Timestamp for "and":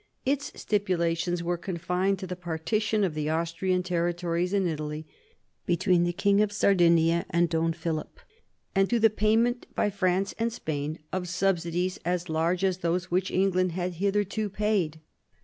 7.29-7.49, 8.73-8.89, 10.39-10.51